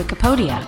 [0.00, 0.66] Wikipedia.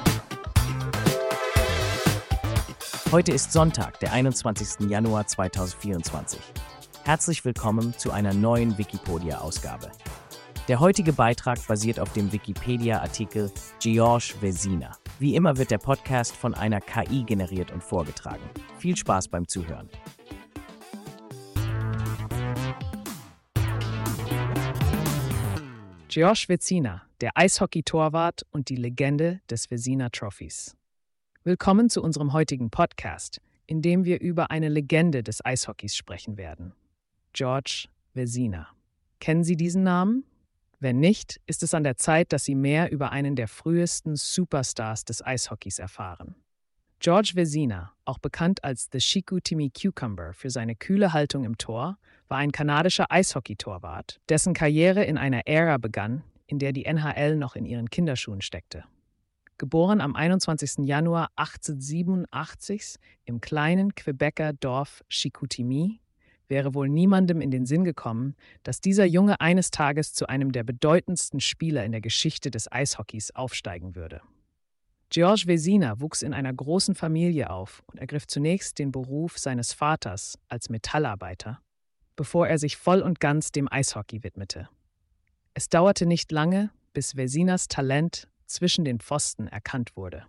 [3.10, 4.90] Heute ist Sonntag, der 21.
[4.90, 6.38] Januar 2024.
[7.04, 9.90] Herzlich willkommen zu einer neuen Wikipedia-Ausgabe.
[10.68, 13.50] Der heutige Beitrag basiert auf dem Wikipedia-Artikel
[13.80, 14.98] George Vezina.
[15.18, 18.44] Wie immer wird der Podcast von einer KI generiert und vorgetragen.
[18.80, 19.88] Viel Spaß beim Zuhören.
[26.14, 30.76] George Vezina, der Eishockey-Torwart und die Legende des Vezina Trophies.
[31.42, 36.74] Willkommen zu unserem heutigen Podcast, in dem wir über eine Legende des Eishockeys sprechen werden.
[37.32, 38.68] George Vezina.
[39.20, 40.26] Kennen Sie diesen Namen?
[40.80, 45.06] Wenn nicht, ist es an der Zeit, dass Sie mehr über einen der frühesten Superstars
[45.06, 46.34] des Eishockeys erfahren.
[47.00, 51.96] George Vezina, auch bekannt als The Chicoutimi Cucumber für seine kühle Haltung im Tor,
[52.32, 57.56] war ein kanadischer Eishockeytorwart, dessen Karriere in einer Ära begann, in der die NHL noch
[57.56, 58.84] in ihren Kinderschuhen steckte.
[59.58, 60.86] Geboren am 21.
[60.86, 66.00] Januar 1887 im kleinen Quebecer Dorf Chicoutimi,
[66.48, 70.64] wäre wohl niemandem in den Sinn gekommen, dass dieser Junge eines Tages zu einem der
[70.64, 74.22] bedeutendsten Spieler in der Geschichte des Eishockeys aufsteigen würde.
[75.10, 80.38] George Vezina wuchs in einer großen Familie auf und ergriff zunächst den Beruf seines Vaters
[80.48, 81.60] als Metallarbeiter,
[82.16, 84.68] bevor er sich voll und ganz dem Eishockey widmete.
[85.54, 90.26] Es dauerte nicht lange, bis Vesinas Talent zwischen den Pfosten erkannt wurde.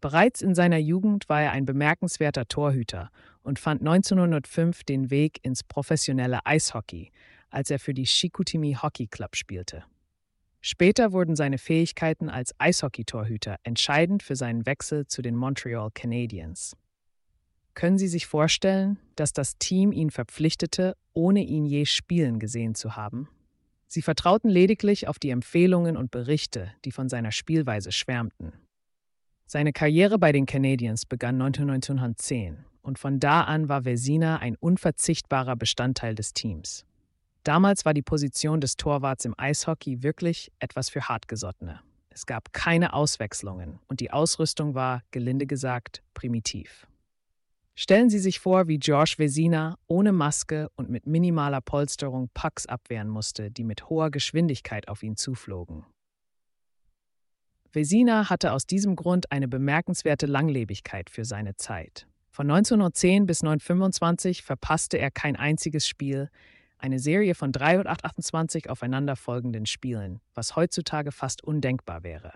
[0.00, 3.10] Bereits in seiner Jugend war er ein bemerkenswerter Torhüter
[3.42, 7.10] und fand 1905 den Weg ins professionelle Eishockey,
[7.48, 9.84] als er für die Chicoutimi Hockey Club spielte.
[10.60, 16.76] Später wurden seine Fähigkeiten als Eishockeytorhüter entscheidend für seinen Wechsel zu den Montreal Canadiens.
[17.74, 22.96] Können Sie sich vorstellen, dass das Team ihn verpflichtete, ohne ihn je spielen gesehen zu
[22.96, 23.28] haben?
[23.88, 28.52] Sie vertrauten lediglich auf die Empfehlungen und Berichte, die von seiner Spielweise schwärmten.
[29.46, 35.56] Seine Karriere bei den Canadiens begann 1910 und von da an war Vezina ein unverzichtbarer
[35.56, 36.84] Bestandteil des Teams.
[37.42, 41.80] Damals war die Position des Torwarts im Eishockey wirklich etwas für Hartgesottene.
[42.08, 46.86] Es gab keine Auswechslungen und die Ausrüstung war, gelinde gesagt, primitiv.
[47.76, 53.08] Stellen Sie sich vor, wie George Vezina ohne Maske und mit minimaler Polsterung Pucks abwehren
[53.08, 55.84] musste, die mit hoher Geschwindigkeit auf ihn zuflogen.
[57.72, 62.06] Vezina hatte aus diesem Grund eine bemerkenswerte Langlebigkeit für seine Zeit.
[62.30, 66.30] Von 1910 bis 1925 verpasste er kein einziges Spiel,
[66.78, 72.34] eine Serie von 328 aufeinanderfolgenden Spielen, was heutzutage fast undenkbar wäre.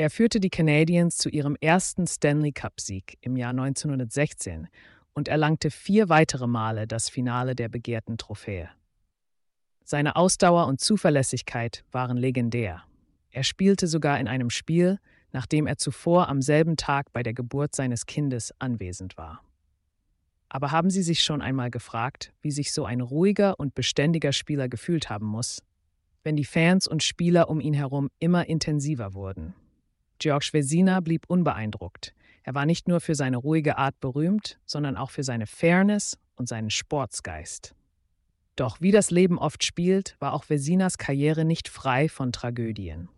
[0.00, 4.68] Er führte die Canadiens zu ihrem ersten Stanley Cup-Sieg im Jahr 1916
[5.12, 8.70] und erlangte vier weitere Male das Finale der begehrten Trophäe.
[9.84, 12.82] Seine Ausdauer und Zuverlässigkeit waren legendär.
[13.30, 14.98] Er spielte sogar in einem Spiel,
[15.32, 19.42] nachdem er zuvor am selben Tag bei der Geburt seines Kindes anwesend war.
[20.48, 24.70] Aber haben Sie sich schon einmal gefragt, wie sich so ein ruhiger und beständiger Spieler
[24.70, 25.62] gefühlt haben muss,
[26.22, 29.52] wenn die Fans und Spieler um ihn herum immer intensiver wurden?
[30.20, 32.14] Georg Vezina blieb unbeeindruckt.
[32.42, 36.46] Er war nicht nur für seine ruhige Art berühmt, sondern auch für seine Fairness und
[36.46, 37.74] seinen Sportsgeist.
[38.54, 43.08] Doch wie das Leben oft spielt, war auch Vesinas Karriere nicht frei von Tragödien.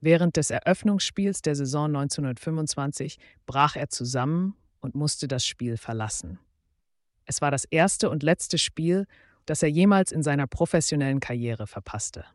[0.00, 6.38] Während des Eröffnungsspiels der Saison 1925 brach er zusammen und musste das Spiel verlassen.
[7.24, 9.06] Es war das erste und letzte Spiel,
[9.46, 12.26] das er jemals in seiner professionellen Karriere verpasste.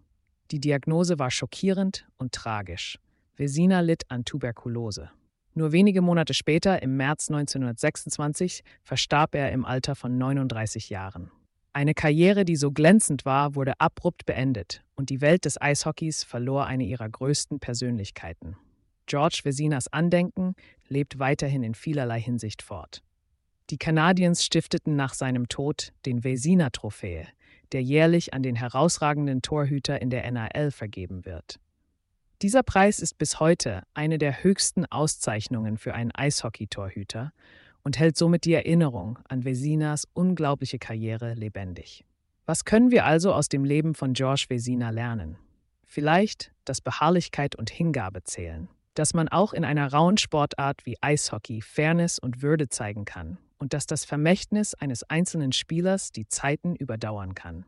[0.49, 2.97] Die Diagnose war schockierend und tragisch.
[3.39, 5.11] Vesina litt an Tuberkulose.
[5.53, 11.31] Nur wenige Monate später, im März 1926, verstarb er im Alter von 39 Jahren.
[11.71, 16.65] Eine Karriere, die so glänzend war, wurde abrupt beendet und die Welt des Eishockeys verlor
[16.65, 18.57] eine ihrer größten Persönlichkeiten.
[19.05, 20.53] George Vesinas Andenken
[20.89, 23.03] lebt weiterhin in vielerlei Hinsicht fort.
[23.69, 27.25] Die Canadiens stifteten nach seinem Tod den Vezina-Trophäe,
[27.71, 31.61] der jährlich an den herausragenden Torhüter in der NAL vergeben wird.
[32.41, 37.33] Dieser Preis ist bis heute eine der höchsten Auszeichnungen für einen Eishockey-Torhüter
[37.83, 42.05] und hält somit die Erinnerung an Vesinas unglaubliche Karriere lebendig.
[42.45, 45.37] Was können wir also aus dem Leben von George Vesina lernen?
[45.85, 51.61] Vielleicht, dass Beharrlichkeit und Hingabe zählen, dass man auch in einer rauen Sportart wie Eishockey
[51.61, 57.35] Fairness und Würde zeigen kann und dass das Vermächtnis eines einzelnen Spielers die Zeiten überdauern
[57.35, 57.65] kann.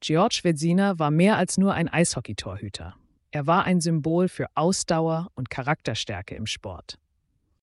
[0.00, 2.94] George Vezina war mehr als nur ein Eishockeytorhüter.
[3.34, 7.00] Er war ein Symbol für Ausdauer und Charakterstärke im Sport.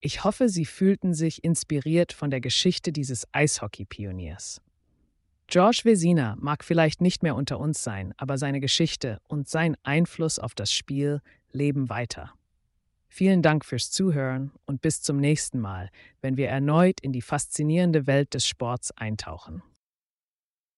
[0.02, 4.60] Ich hoffe, Sie fühlten sich inspiriert von der Geschichte dieses Eishockey-Pioniers.
[5.48, 10.40] George Vezina mag vielleicht nicht mehr unter uns sein, aber seine Geschichte und sein Einfluss
[10.40, 11.22] auf das Spiel
[11.54, 12.34] leben weiter.
[13.08, 15.90] Vielen Dank fürs Zuhören und bis zum nächsten Mal,
[16.20, 19.64] wenn wir erneut in die faszinierende Welt des Sports eintauchen.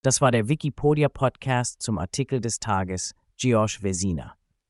[0.04, 4.38] Das war der Wikipedia Podcast zum Artikel des Tages George Vesina.